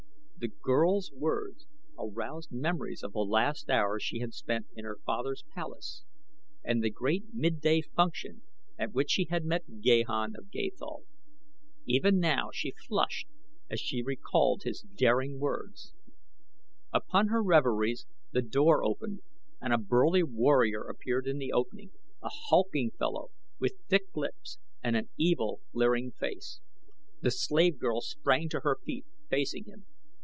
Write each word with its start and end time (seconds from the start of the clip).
The 0.43 0.47
girl's 0.47 1.11
words 1.11 1.67
aroused 1.99 2.51
memories 2.51 3.03
of 3.03 3.11
the 3.13 3.19
last 3.19 3.69
hours 3.69 4.01
she 4.01 4.21
had 4.21 4.33
spent 4.33 4.65
in 4.75 4.83
her 4.85 4.97
father's 5.05 5.43
palace 5.53 6.03
and 6.63 6.81
the 6.83 6.89
great 6.89 7.25
midday 7.31 7.81
function 7.83 8.41
at 8.75 8.91
which 8.91 9.11
she 9.11 9.25
had 9.25 9.45
met 9.45 9.81
Gahan 9.81 10.33
of 10.35 10.49
Gathol. 10.49 11.03
Even 11.85 12.17
now 12.19 12.49
she 12.51 12.71
flushed 12.71 13.27
as 13.69 13.79
she 13.79 14.01
recalled 14.01 14.63
his 14.63 14.81
daring 14.81 15.37
words. 15.37 15.93
Upon 16.91 17.27
her 17.27 17.43
reveries 17.43 18.07
the 18.31 18.41
door 18.41 18.83
opened 18.83 19.21
and 19.61 19.71
a 19.71 19.77
burly 19.77 20.23
warrior 20.23 20.81
appeared 20.81 21.27
in 21.27 21.37
the 21.37 21.53
opening 21.53 21.91
a 22.23 22.29
hulking 22.47 22.89
fellow, 22.97 23.29
with 23.59 23.73
thick 23.87 24.05
lips 24.15 24.57
and 24.81 24.95
an 24.95 25.09
evil, 25.17 25.61
leering 25.71 26.09
face. 26.11 26.61
The 27.21 27.29
slave 27.29 27.77
girl 27.77 28.01
sprang 28.01 28.49
to 28.49 28.61
her 28.61 28.77
feet, 28.83 29.05
facing 29.29 29.65
him. 29.65 29.85